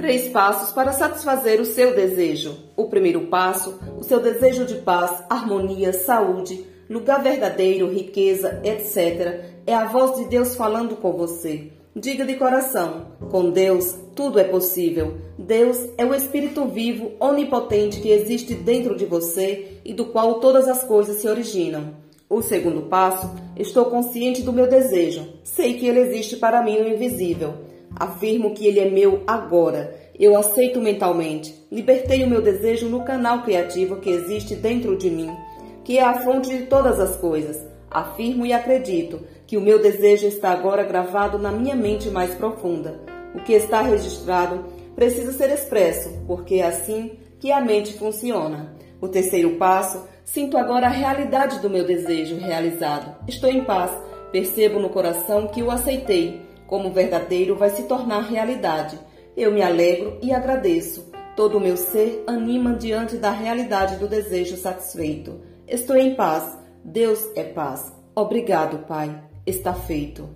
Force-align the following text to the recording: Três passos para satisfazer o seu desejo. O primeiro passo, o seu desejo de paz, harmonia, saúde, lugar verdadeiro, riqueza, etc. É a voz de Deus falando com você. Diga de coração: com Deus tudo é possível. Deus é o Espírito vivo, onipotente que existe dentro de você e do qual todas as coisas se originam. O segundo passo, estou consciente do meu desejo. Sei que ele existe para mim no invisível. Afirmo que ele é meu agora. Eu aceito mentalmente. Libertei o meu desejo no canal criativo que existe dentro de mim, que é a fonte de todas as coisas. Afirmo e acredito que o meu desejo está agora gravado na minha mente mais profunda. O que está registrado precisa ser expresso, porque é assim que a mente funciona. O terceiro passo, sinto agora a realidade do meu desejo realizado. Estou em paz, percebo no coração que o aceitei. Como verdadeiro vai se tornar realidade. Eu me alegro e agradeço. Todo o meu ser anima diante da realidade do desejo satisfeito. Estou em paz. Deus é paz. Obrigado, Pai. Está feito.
Três 0.00 0.28
passos 0.28 0.72
para 0.72 0.92
satisfazer 0.92 1.60
o 1.60 1.64
seu 1.66 1.94
desejo. 1.94 2.56
O 2.74 2.86
primeiro 2.86 3.26
passo, 3.26 3.78
o 3.98 4.02
seu 4.02 4.18
desejo 4.18 4.64
de 4.64 4.76
paz, 4.76 5.22
harmonia, 5.28 5.92
saúde, 5.92 6.64
lugar 6.88 7.22
verdadeiro, 7.22 7.86
riqueza, 7.86 8.62
etc. 8.64 9.44
É 9.66 9.74
a 9.74 9.84
voz 9.84 10.16
de 10.16 10.24
Deus 10.24 10.56
falando 10.56 10.96
com 10.96 11.12
você. 11.12 11.70
Diga 11.94 12.24
de 12.24 12.36
coração: 12.36 13.08
com 13.30 13.50
Deus 13.50 13.94
tudo 14.16 14.38
é 14.38 14.44
possível. 14.44 15.18
Deus 15.38 15.76
é 15.98 16.04
o 16.06 16.14
Espírito 16.14 16.64
vivo, 16.64 17.12
onipotente 17.20 18.00
que 18.00 18.08
existe 18.08 18.54
dentro 18.54 18.96
de 18.96 19.04
você 19.04 19.80
e 19.84 19.92
do 19.92 20.06
qual 20.06 20.40
todas 20.40 20.66
as 20.66 20.82
coisas 20.82 21.16
se 21.16 21.28
originam. 21.28 21.94
O 22.26 22.40
segundo 22.40 22.82
passo, 22.82 23.30
estou 23.54 23.84
consciente 23.84 24.40
do 24.40 24.52
meu 24.52 24.66
desejo. 24.66 25.28
Sei 25.44 25.74
que 25.74 25.86
ele 25.86 26.00
existe 26.00 26.36
para 26.36 26.62
mim 26.62 26.78
no 26.78 26.88
invisível. 26.88 27.68
Afirmo 27.94 28.54
que 28.54 28.66
ele 28.66 28.80
é 28.80 28.88
meu 28.88 29.22
agora. 29.26 29.94
Eu 30.18 30.36
aceito 30.36 30.80
mentalmente. 30.80 31.54
Libertei 31.70 32.24
o 32.24 32.28
meu 32.28 32.42
desejo 32.42 32.88
no 32.88 33.04
canal 33.04 33.42
criativo 33.42 33.96
que 33.96 34.10
existe 34.10 34.54
dentro 34.54 34.96
de 34.96 35.10
mim, 35.10 35.30
que 35.84 35.98
é 35.98 36.02
a 36.02 36.20
fonte 36.22 36.48
de 36.48 36.66
todas 36.66 37.00
as 37.00 37.16
coisas. 37.16 37.58
Afirmo 37.90 38.46
e 38.46 38.52
acredito 38.52 39.20
que 39.46 39.56
o 39.56 39.60
meu 39.60 39.80
desejo 39.80 40.26
está 40.26 40.50
agora 40.50 40.84
gravado 40.84 41.38
na 41.38 41.50
minha 41.50 41.74
mente 41.74 42.08
mais 42.08 42.34
profunda. 42.34 43.00
O 43.34 43.40
que 43.40 43.52
está 43.52 43.82
registrado 43.82 44.64
precisa 44.94 45.32
ser 45.32 45.50
expresso, 45.50 46.10
porque 46.26 46.56
é 46.56 46.66
assim 46.66 47.12
que 47.38 47.50
a 47.50 47.60
mente 47.60 47.94
funciona. 47.94 48.76
O 49.00 49.08
terceiro 49.08 49.56
passo, 49.56 50.06
sinto 50.24 50.56
agora 50.58 50.86
a 50.86 50.90
realidade 50.90 51.58
do 51.60 51.70
meu 51.70 51.84
desejo 51.84 52.36
realizado. 52.36 53.16
Estou 53.26 53.50
em 53.50 53.64
paz, 53.64 53.90
percebo 54.30 54.78
no 54.78 54.90
coração 54.90 55.48
que 55.48 55.62
o 55.62 55.70
aceitei. 55.70 56.42
Como 56.70 56.92
verdadeiro 56.92 57.56
vai 57.56 57.70
se 57.70 57.82
tornar 57.82 58.20
realidade. 58.20 58.96
Eu 59.36 59.52
me 59.52 59.60
alegro 59.60 60.18
e 60.22 60.32
agradeço. 60.32 61.10
Todo 61.34 61.58
o 61.58 61.60
meu 61.60 61.76
ser 61.76 62.22
anima 62.28 62.74
diante 62.74 63.16
da 63.16 63.32
realidade 63.32 63.96
do 63.96 64.06
desejo 64.06 64.56
satisfeito. 64.56 65.40
Estou 65.66 65.96
em 65.96 66.14
paz. 66.14 66.56
Deus 66.84 67.28
é 67.34 67.42
paz. 67.42 67.92
Obrigado, 68.14 68.86
Pai. 68.86 69.20
Está 69.44 69.74
feito. 69.74 70.30